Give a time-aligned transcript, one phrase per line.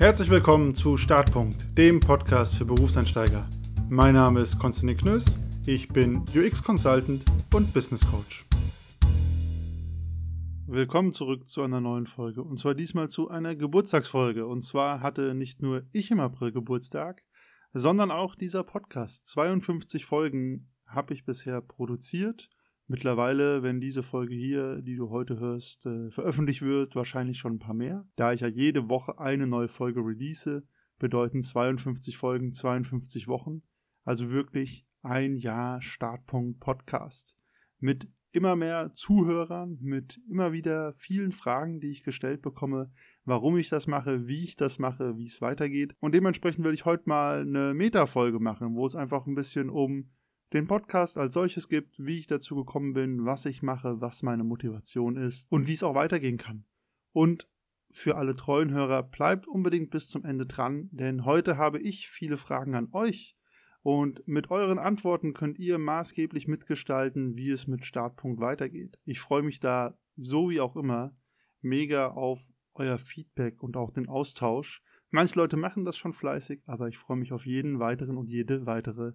[0.00, 3.46] Herzlich willkommen zu Startpunkt, dem Podcast für Berufseinsteiger.
[3.90, 8.46] Mein Name ist Konstantin Knöss, ich bin UX Consultant und Business Coach.
[10.66, 14.46] Willkommen zurück zu einer neuen Folge und zwar diesmal zu einer Geburtstagsfolge.
[14.46, 17.22] Und zwar hatte nicht nur ich im April Geburtstag,
[17.74, 19.26] sondern auch dieser Podcast.
[19.26, 22.48] 52 Folgen habe ich bisher produziert
[22.90, 27.58] Mittlerweile, wenn diese Folge hier, die du heute hörst, äh, veröffentlicht wird, wahrscheinlich schon ein
[27.60, 28.04] paar mehr.
[28.16, 30.64] Da ich ja jede Woche eine neue Folge release,
[30.98, 33.62] bedeuten 52 Folgen 52 Wochen.
[34.02, 37.36] Also wirklich ein Jahr Startpunkt Podcast.
[37.78, 42.90] Mit immer mehr Zuhörern, mit immer wieder vielen Fragen, die ich gestellt bekomme,
[43.24, 45.94] warum ich das mache, wie ich das mache, wie es weitergeht.
[46.00, 50.10] Und dementsprechend will ich heute mal eine Meta-Folge machen, wo es einfach ein bisschen um
[50.52, 54.44] den Podcast als solches gibt, wie ich dazu gekommen bin, was ich mache, was meine
[54.44, 56.64] Motivation ist und wie es auch weitergehen kann.
[57.12, 57.48] Und
[57.92, 62.36] für alle treuen Hörer, bleibt unbedingt bis zum Ende dran, denn heute habe ich viele
[62.36, 63.36] Fragen an euch
[63.82, 68.98] und mit euren Antworten könnt ihr maßgeblich mitgestalten, wie es mit Startpunkt weitergeht.
[69.04, 71.16] Ich freue mich da, so wie auch immer,
[71.62, 74.82] mega auf euer Feedback und auch den Austausch.
[75.10, 78.66] Manche Leute machen das schon fleißig, aber ich freue mich auf jeden weiteren und jede
[78.66, 79.12] weitere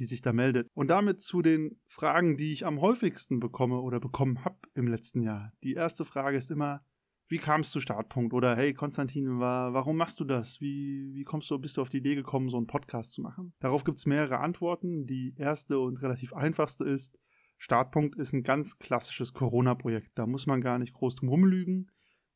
[0.00, 0.68] die sich da meldet.
[0.74, 5.20] Und damit zu den Fragen, die ich am häufigsten bekomme oder bekommen habe im letzten
[5.20, 5.52] Jahr.
[5.62, 6.82] Die erste Frage ist immer,
[7.28, 8.32] wie kamst du Startpunkt?
[8.32, 10.60] Oder hey, Konstantin, warum machst du das?
[10.60, 13.52] Wie, wie kommst du, bist du auf die Idee gekommen, so einen Podcast zu machen?
[13.60, 15.06] Darauf gibt es mehrere Antworten.
[15.06, 17.16] Die erste und relativ einfachste ist,
[17.58, 20.10] Startpunkt ist ein ganz klassisches Corona-Projekt.
[20.14, 21.90] Da muss man gar nicht groß drum rumlügen.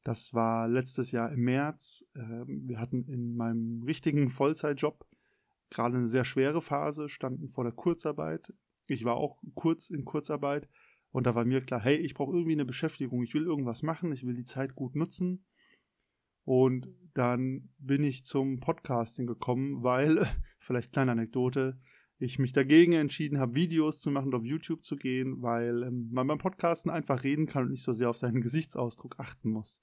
[0.05, 2.05] Das war letztes Jahr im März.
[2.15, 5.07] Ähm, wir hatten in meinem richtigen Vollzeitjob
[5.71, 8.53] gerade eine sehr schwere Phase, standen vor der Kurzarbeit.
[8.89, 10.69] Ich war auch kurz in Kurzarbeit
[11.11, 14.13] und da war mir klar, hey, ich brauche irgendwie eine Beschäftigung, ich will irgendwas machen,
[14.13, 15.45] ich will die Zeit gut nutzen.
[16.45, 20.27] Und dann bin ich zum Podcasting gekommen, weil,
[20.59, 21.79] vielleicht kleine Anekdote,
[22.19, 26.09] ich mich dagegen entschieden habe, Videos zu machen und auf YouTube zu gehen, weil ähm,
[26.13, 29.81] man beim Podcasten einfach reden kann und nicht so sehr auf seinen Gesichtsausdruck achten muss.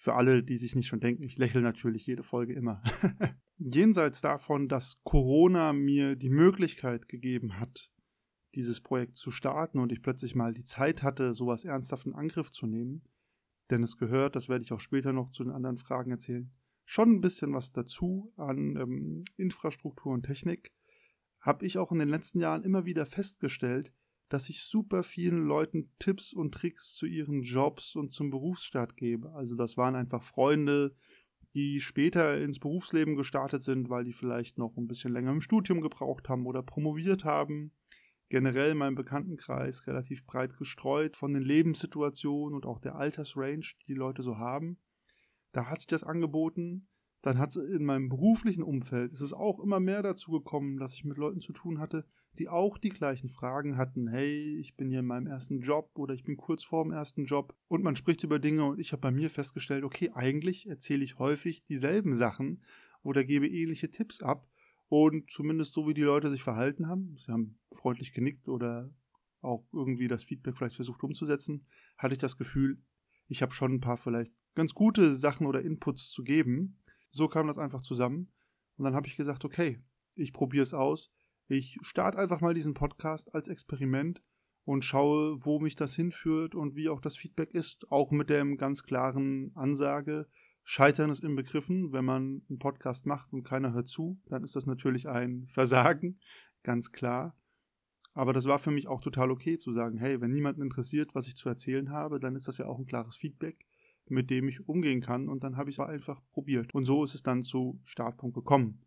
[0.00, 2.80] Für alle, die sich nicht schon denken, ich lächle natürlich jede Folge immer.
[3.58, 7.90] Jenseits davon, dass Corona mir die Möglichkeit gegeben hat,
[8.54, 12.52] dieses Projekt zu starten und ich plötzlich mal die Zeit hatte, sowas ernsthaft in Angriff
[12.52, 13.02] zu nehmen,
[13.70, 16.48] denn es gehört, das werde ich auch später noch zu den anderen Fragen erzählen,
[16.84, 20.72] schon ein bisschen was dazu an ähm, Infrastruktur und Technik,
[21.40, 23.92] habe ich auch in den letzten Jahren immer wieder festgestellt,
[24.28, 29.32] dass ich super vielen Leuten Tipps und Tricks zu ihren Jobs und zum Berufsstart gebe.
[29.32, 30.94] Also das waren einfach Freunde,
[31.54, 35.80] die später ins Berufsleben gestartet sind, weil die vielleicht noch ein bisschen länger im Studium
[35.80, 37.72] gebraucht haben oder promoviert haben.
[38.28, 43.94] Generell mein Bekanntenkreis relativ breit gestreut von den Lebenssituationen und auch der Altersrange, die die
[43.94, 44.78] Leute so haben.
[45.52, 46.88] Da hat sich das angeboten.
[47.22, 50.94] Dann hat es in meinem beruflichen Umfeld, ist es auch immer mehr dazu gekommen, dass
[50.94, 52.04] ich mit Leuten zu tun hatte,
[52.38, 54.06] die auch die gleichen Fragen hatten.
[54.06, 57.24] Hey, ich bin hier in meinem ersten Job oder ich bin kurz vor dem ersten
[57.24, 61.02] Job und man spricht über Dinge und ich habe bei mir festgestellt, okay, eigentlich erzähle
[61.02, 62.62] ich häufig dieselben Sachen
[63.02, 64.48] oder gebe ähnliche Tipps ab
[64.88, 68.90] und zumindest so wie die Leute sich verhalten haben, sie haben freundlich genickt oder
[69.40, 72.80] auch irgendwie das Feedback vielleicht versucht umzusetzen, hatte ich das Gefühl,
[73.28, 76.77] ich habe schon ein paar vielleicht ganz gute Sachen oder Inputs zu geben.
[77.10, 78.32] So kam das einfach zusammen
[78.76, 79.80] und dann habe ich gesagt, okay,
[80.14, 81.10] ich probiere es aus
[81.50, 84.22] ich starte einfach mal diesen Podcast als Experiment
[84.64, 88.44] und schaue, wo mich das hinführt und wie auch das Feedback ist, auch mit der
[88.56, 90.28] ganz klaren Ansage,
[90.62, 91.94] Scheitern ist inbegriffen.
[91.94, 96.20] Wenn man einen Podcast macht und keiner hört zu, dann ist das natürlich ein Versagen,
[96.62, 97.34] ganz klar.
[98.12, 101.28] Aber das war für mich auch total okay zu sagen, hey, wenn niemanden interessiert, was
[101.28, 103.66] ich zu erzählen habe, dann ist das ja auch ein klares Feedback,
[104.10, 106.74] mit dem ich umgehen kann und dann habe ich es einfach probiert.
[106.74, 108.84] Und so ist es dann zu Startpunkt gekommen.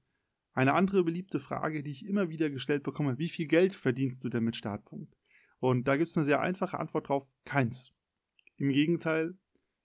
[0.54, 4.30] Eine andere beliebte Frage, die ich immer wieder gestellt bekomme, wie viel Geld verdienst du
[4.30, 5.16] denn mit Startpunkt?
[5.60, 7.94] Und da gibt es eine sehr einfache Antwort drauf, keins.
[8.58, 9.38] Im Gegenteil,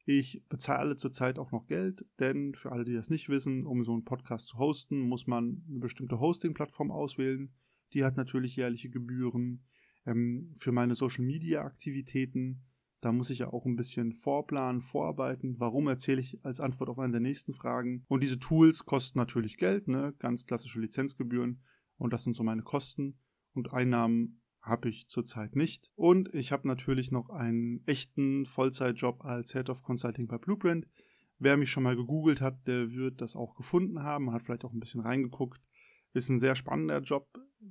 [0.04, 3.92] ich bezahle zurzeit auch noch Geld, denn für alle, die das nicht wissen, um so
[3.92, 7.52] einen Podcast zu hosten, muss man eine bestimmte Hosting-Plattform auswählen.
[7.92, 9.64] Die hat natürlich jährliche Gebühren.
[10.04, 12.62] Ähm, für meine Social-Media-Aktivitäten
[13.06, 15.60] da muss ich ja auch ein bisschen vorplanen, vorarbeiten.
[15.60, 18.04] Warum erzähle ich als Antwort auf eine der nächsten Fragen?
[18.08, 20.12] Und diese Tools kosten natürlich Geld, ne?
[20.18, 21.62] ganz klassische Lizenzgebühren.
[21.98, 23.16] Und das sind so meine Kosten.
[23.54, 25.88] Und Einnahmen habe ich zurzeit nicht.
[25.94, 30.88] Und ich habe natürlich noch einen echten Vollzeitjob als Head of Consulting bei Blueprint.
[31.38, 34.72] Wer mich schon mal gegoogelt hat, der wird das auch gefunden haben, hat vielleicht auch
[34.72, 35.60] ein bisschen reingeguckt.
[36.12, 37.28] Ist ein sehr spannender Job,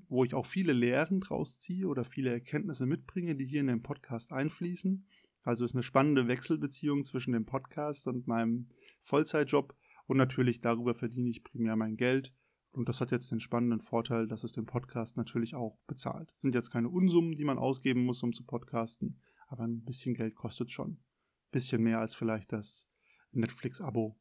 [0.08, 3.82] wo ich auch viele Lehren draus ziehe oder viele Erkenntnisse mitbringe, die hier in den
[3.84, 5.06] Podcast einfließen.
[5.46, 8.66] Also ist eine spannende Wechselbeziehung zwischen dem Podcast und meinem
[9.02, 9.76] Vollzeitjob.
[10.08, 12.34] Und natürlich darüber verdiene ich primär mein Geld.
[12.72, 16.30] Und das hat jetzt den spannenden Vorteil, dass es den Podcast natürlich auch bezahlt.
[16.30, 20.16] Das sind jetzt keine Unsummen, die man ausgeben muss, um zu podcasten, aber ein bisschen
[20.16, 20.94] Geld kostet schon.
[20.94, 22.90] Ein bisschen mehr als vielleicht das
[23.32, 24.20] Netflix-Abo.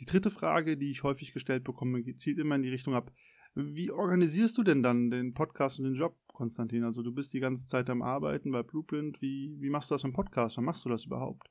[0.00, 3.10] Die dritte Frage, die ich häufig gestellt bekomme, zielt immer in die Richtung ab,
[3.54, 6.84] wie organisierst du denn dann den Podcast und den Job, Konstantin?
[6.84, 9.20] Also du bist die ganze Zeit am Arbeiten bei Blueprint.
[9.20, 10.56] Wie, wie machst du das im Podcast?
[10.56, 11.50] Wann machst du das überhaupt?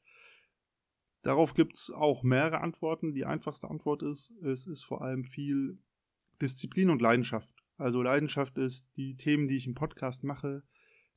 [1.22, 3.14] Darauf gibt es auch mehrere Antworten.
[3.14, 5.78] Die einfachste Antwort ist, es ist vor allem viel
[6.42, 7.50] Disziplin und Leidenschaft.
[7.78, 10.64] Also Leidenschaft ist die Themen, die ich im Podcast mache,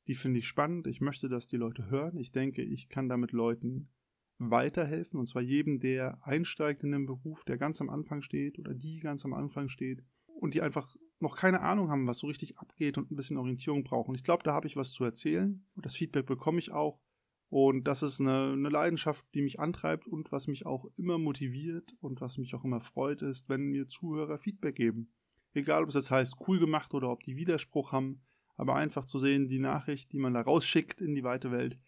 [0.07, 0.87] die finde ich spannend.
[0.87, 2.17] Ich möchte, dass die Leute hören.
[2.17, 3.89] Ich denke, ich kann damit Leuten
[4.37, 5.19] weiterhelfen.
[5.19, 8.99] Und zwar jedem, der einsteigt in den Beruf, der ganz am Anfang steht oder die
[8.99, 10.03] ganz am Anfang steht
[10.43, 13.85] und die einfach noch keine Ahnung haben, was so richtig abgeht und ein bisschen Orientierung
[13.85, 14.13] brauchen.
[14.13, 15.65] Ich glaube, da habe ich was zu erzählen.
[15.77, 16.99] Das Feedback bekomme ich auch.
[17.47, 21.95] Und das ist eine, eine, Leidenschaft, die mich antreibt und was mich auch immer motiviert
[22.01, 25.13] und was mich auch immer freut, ist, wenn mir Zuhörer Feedback geben.
[25.53, 28.21] Egal, ob es jetzt heißt, cool gemacht oder ob die Widerspruch haben,
[28.57, 31.79] aber einfach zu sehen, die Nachricht, die man da rausschickt in die weite Welt,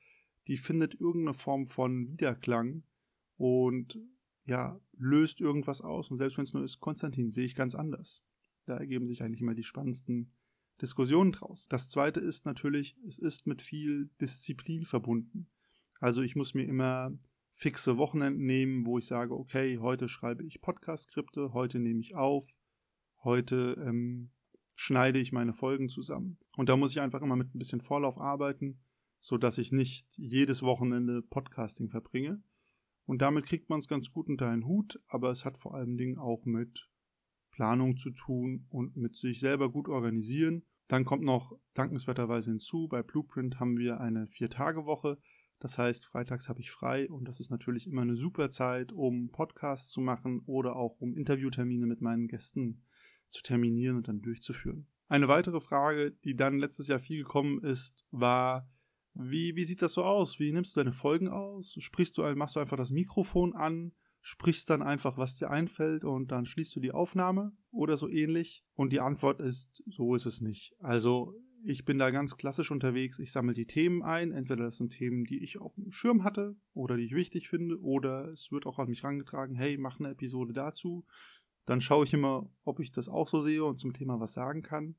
[0.47, 2.83] die findet irgendeine Form von Wiederklang
[3.35, 3.99] und
[4.45, 6.09] ja, löst irgendwas aus.
[6.09, 8.23] Und selbst wenn es nur ist, Konstantin, sehe ich ganz anders.
[8.65, 10.31] Da ergeben sich eigentlich immer die spannendsten
[10.81, 11.67] Diskussionen draus.
[11.67, 15.47] Das zweite ist natürlich, es ist mit viel Disziplin verbunden.
[15.99, 17.11] Also ich muss mir immer
[17.53, 22.45] fixe Wochenenden nehmen, wo ich sage, okay, heute schreibe ich Podcast-Skripte, heute nehme ich auf,
[23.23, 24.31] heute ähm,
[24.75, 26.37] schneide ich meine Folgen zusammen.
[26.57, 28.81] Und da muss ich einfach immer mit ein bisschen Vorlauf arbeiten,
[29.21, 32.43] so dass ich nicht jedes Wochenende Podcasting verbringe.
[33.05, 35.97] Und damit kriegt man es ganz gut unter einen Hut, aber es hat vor allen
[35.97, 36.89] Dingen auch mit
[37.55, 40.63] Planung zu tun und mit sich selber gut organisieren.
[40.87, 45.17] Dann kommt noch dankenswerterweise hinzu, bei Blueprint haben wir eine Vier-Tage-Woche.
[45.59, 49.31] Das heißt, freitags habe ich frei und das ist natürlich immer eine super Zeit, um
[49.31, 52.83] Podcasts zu machen oder auch um Interviewtermine mit meinen Gästen
[53.29, 54.87] zu terminieren und dann durchzuführen.
[55.07, 58.69] Eine weitere Frage, die dann letztes Jahr viel gekommen ist, war,
[59.13, 60.39] wie, wie sieht das so aus?
[60.39, 61.77] Wie nimmst du deine Folgen aus?
[61.79, 63.93] Sprichst du, machst du einfach das Mikrofon an?
[64.27, 68.65] Sprichst dann einfach, was dir einfällt und dann schließt du die Aufnahme oder so ähnlich?
[68.73, 70.73] Und die Antwort ist, so ist es nicht.
[70.79, 73.19] Also ich bin da ganz klassisch unterwegs.
[73.19, 74.31] Ich sammle die Themen ein.
[74.31, 77.79] Entweder das sind Themen, die ich auf dem Schirm hatte oder die ich wichtig finde,
[77.79, 81.05] oder es wird auch an mich herangetragen, hey, mach eine Episode dazu.
[81.67, 84.63] Dann schaue ich immer, ob ich das auch so sehe und zum Thema was sagen
[84.63, 84.95] kann.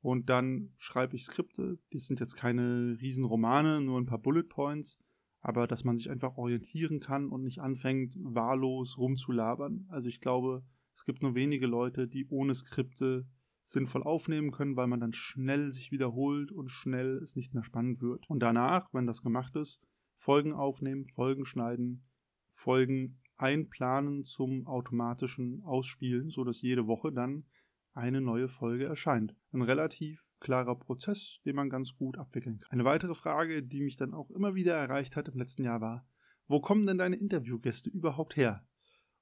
[0.00, 1.78] Und dann schreibe ich Skripte.
[1.92, 4.98] Die sind jetzt keine Riesenromane, nur ein paar Bullet Points.
[5.46, 9.86] Aber dass man sich einfach orientieren kann und nicht anfängt, wahllos rumzulabern.
[9.88, 13.28] Also ich glaube, es gibt nur wenige Leute, die ohne Skripte
[13.62, 18.00] sinnvoll aufnehmen können, weil man dann schnell sich wiederholt und schnell es nicht mehr spannend
[18.00, 18.28] wird.
[18.28, 19.80] Und danach, wenn das gemacht ist,
[20.16, 22.04] Folgen aufnehmen, Folgen schneiden,
[22.48, 27.44] Folgen einplanen zum automatischen Ausspielen, so dass jede Woche dann
[27.92, 29.36] eine neue Folge erscheint.
[29.52, 32.70] Ein relativ klarer Prozess, den man ganz gut abwickeln kann.
[32.70, 36.06] Eine weitere Frage, die mich dann auch immer wieder erreicht hat im letzten Jahr war,
[36.46, 38.64] wo kommen denn deine Interviewgäste überhaupt her?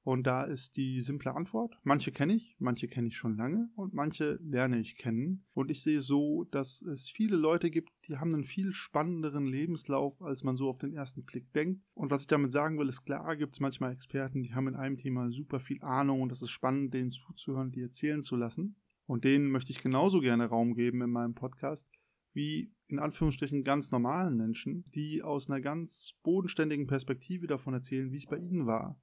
[0.03, 1.79] Und da ist die simple Antwort.
[1.83, 5.47] Manche kenne ich, manche kenne ich schon lange und manche lerne ich kennen.
[5.55, 10.21] Und ich sehe so, dass es viele Leute gibt, die haben einen viel spannenderen Lebenslauf,
[10.21, 11.83] als man so auf den ersten Blick denkt.
[11.95, 14.77] Und was ich damit sagen will, ist klar, gibt es manchmal Experten, die haben in
[14.77, 18.77] einem Thema super viel Ahnung und das ist spannend, denen zuzuhören, die erzählen zu lassen.
[19.07, 21.89] Und denen möchte ich genauso gerne Raum geben in meinem Podcast,
[22.33, 28.17] wie in Anführungsstrichen ganz normalen Menschen, die aus einer ganz bodenständigen Perspektive davon erzählen, wie
[28.17, 28.99] es bei ihnen war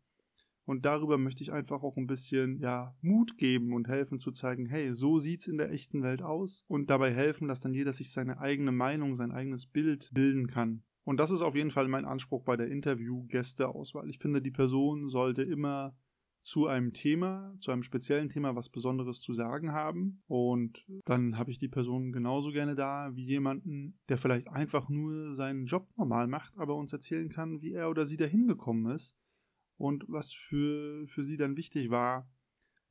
[0.66, 4.66] und darüber möchte ich einfach auch ein bisschen, ja, Mut geben und helfen zu zeigen,
[4.66, 8.12] hey, so sieht's in der echten Welt aus und dabei helfen, dass dann jeder sich
[8.12, 10.84] seine eigene Meinung, sein eigenes Bild bilden kann.
[11.04, 14.08] Und das ist auf jeden Fall mein Anspruch bei der Interview-Gäste-Auswahl.
[14.10, 15.96] Ich finde, die Person sollte immer
[16.44, 20.20] zu einem Thema, zu einem speziellen Thema was Besonderes zu sagen haben.
[20.28, 25.34] Und dann habe ich die Person genauso gerne da wie jemanden, der vielleicht einfach nur
[25.34, 29.16] seinen Job normal macht, aber uns erzählen kann, wie er oder sie dahin gekommen ist
[29.78, 32.30] und was für, für sie dann wichtig war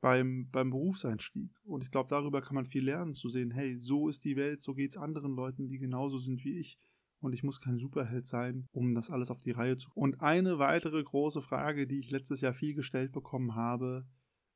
[0.00, 1.50] beim, beim Berufseinstieg.
[1.64, 4.60] Und ich glaube, darüber kann man viel lernen, zu sehen, hey, so ist die Welt,
[4.60, 6.78] so geht es anderen Leuten, die genauso sind wie ich.
[7.20, 9.90] Und ich muss kein Superheld sein, um das alles auf die Reihe zu.
[9.94, 14.06] Und eine weitere große Frage, die ich letztes Jahr viel gestellt bekommen habe,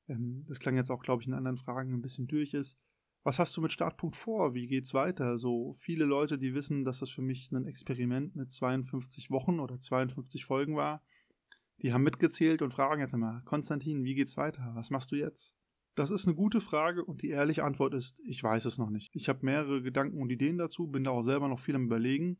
[0.08, 2.78] ähm, das klang jetzt auch, glaube ich, in anderen Fragen ein bisschen durch ist,
[3.22, 4.54] was hast du mit Startpunkt vor?
[4.54, 5.38] Wie geht's weiter?
[5.38, 9.80] So viele Leute, die wissen, dass das für mich ein Experiment mit 52 Wochen oder
[9.80, 11.02] 52 Folgen war,
[11.78, 14.72] die haben mitgezählt und fragen jetzt immer, Konstantin, wie geht's weiter?
[14.74, 15.56] Was machst du jetzt?
[15.94, 19.14] Das ist eine gute Frage und die ehrliche Antwort ist, ich weiß es noch nicht.
[19.14, 22.38] Ich habe mehrere Gedanken und Ideen dazu, bin da auch selber noch viel am Überlegen.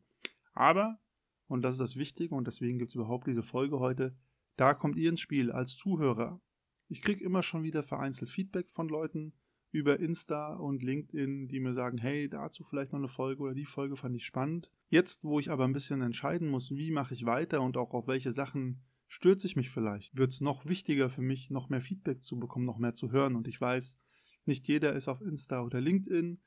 [0.55, 0.99] Aber,
[1.47, 4.17] und das ist das Wichtige und deswegen gibt es überhaupt diese Folge heute,
[4.57, 6.41] Da kommt ihr ins Spiel als Zuhörer.
[6.87, 9.33] Ich kriege immer schon wieder vereinzelt Feedback von Leuten
[9.71, 13.65] über Insta und LinkedIn, die mir sagen, hey, dazu vielleicht noch eine Folge oder die
[13.65, 14.71] Folge fand ich spannend.
[14.87, 18.07] Jetzt, wo ich aber ein bisschen entscheiden muss, wie mache ich weiter und auch auf
[18.07, 22.23] welche Sachen stürze ich mich vielleicht, wird es noch wichtiger für mich, noch mehr Feedback
[22.23, 23.35] zu bekommen, noch mehr zu hören.
[23.35, 23.97] Und ich weiß,
[24.45, 26.39] nicht jeder ist auf Insta oder LinkedIn.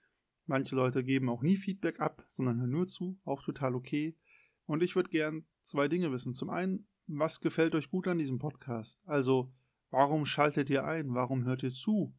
[0.49, 4.17] Manche Leute geben auch nie Feedback ab, sondern hören nur zu, auch total okay.
[4.65, 6.33] Und ich würde gern zwei Dinge wissen.
[6.33, 8.99] Zum einen, was gefällt euch gut an diesem Podcast?
[9.05, 9.53] Also,
[9.91, 11.13] warum schaltet ihr ein?
[11.13, 12.17] Warum hört ihr zu?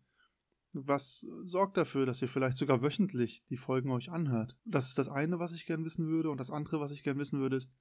[0.73, 4.55] Was sorgt dafür, dass ihr vielleicht sogar wöchentlich die Folgen euch anhört?
[4.63, 6.29] Das ist das eine, was ich gern wissen würde.
[6.29, 7.73] Und das andere, was ich gern wissen würde, ist,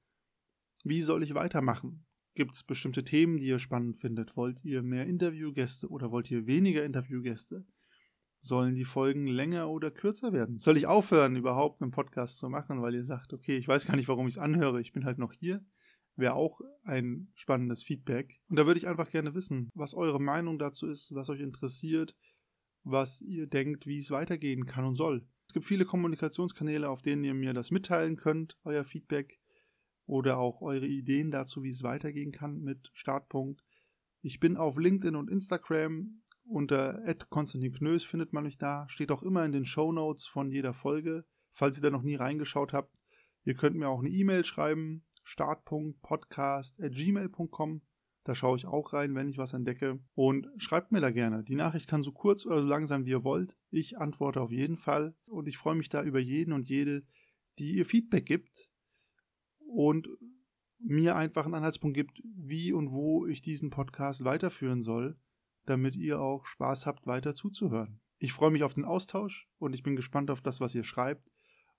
[0.82, 2.06] wie soll ich weitermachen?
[2.34, 4.34] Gibt es bestimmte Themen, die ihr spannend findet?
[4.34, 7.66] Wollt ihr mehr Interviewgäste oder wollt ihr weniger Interviewgäste?
[8.40, 10.58] Sollen die Folgen länger oder kürzer werden?
[10.58, 13.96] Soll ich aufhören, überhaupt einen Podcast zu machen, weil ihr sagt, okay, ich weiß gar
[13.96, 15.64] nicht, warum ich es anhöre, ich bin halt noch hier?
[16.16, 18.40] Wäre auch ein spannendes Feedback.
[18.48, 22.16] Und da würde ich einfach gerne wissen, was eure Meinung dazu ist, was euch interessiert,
[22.84, 25.26] was ihr denkt, wie es weitergehen kann und soll.
[25.46, 29.38] Es gibt viele Kommunikationskanäle, auf denen ihr mir das mitteilen könnt, euer Feedback
[30.06, 33.62] oder auch eure Ideen dazu, wie es weitergehen kann mit Startpunkt.
[34.20, 38.88] Ich bin auf LinkedIn und Instagram unter Konstantin Knös findet man mich da.
[38.88, 42.16] Steht auch immer in den Show Notes von jeder Folge, falls ihr da noch nie
[42.16, 42.98] reingeschaut habt.
[43.44, 47.82] Ihr könnt mir auch eine E-Mail schreiben, startpunktpodcast.gmail.com.
[48.24, 50.00] Da schaue ich auch rein, wenn ich was entdecke.
[50.14, 51.44] Und schreibt mir da gerne.
[51.44, 53.56] Die Nachricht kann so kurz oder so lang sein, wie ihr wollt.
[53.70, 55.14] Ich antworte auf jeden Fall.
[55.26, 57.04] Und ich freue mich da über jeden und jede,
[57.58, 58.68] die ihr Feedback gibt
[59.58, 60.08] und
[60.78, 65.16] mir einfach einen Anhaltspunkt gibt, wie und wo ich diesen Podcast weiterführen soll
[65.68, 68.00] damit ihr auch Spaß habt, weiter zuzuhören.
[68.18, 71.30] Ich freue mich auf den Austausch und ich bin gespannt auf das, was ihr schreibt.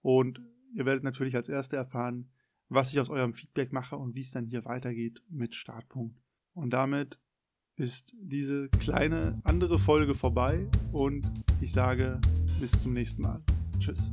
[0.01, 0.41] Und
[0.74, 2.31] ihr werdet natürlich als Erste erfahren,
[2.69, 6.22] was ich aus eurem Feedback mache und wie es dann hier weitergeht mit Startpunkt.
[6.53, 7.19] Und damit
[7.75, 11.29] ist diese kleine andere Folge vorbei und
[11.62, 12.19] ich sage
[12.60, 13.41] bis zum nächsten Mal.
[13.79, 14.12] Tschüss.